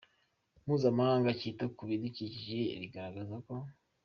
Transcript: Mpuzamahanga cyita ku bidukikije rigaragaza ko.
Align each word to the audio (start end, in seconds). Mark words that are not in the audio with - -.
Mpuzamahanga 0.63 1.29
cyita 1.39 1.65
ku 1.75 1.81
bidukikije 1.89 2.59
rigaragaza 2.81 3.35
ko. 3.45 3.53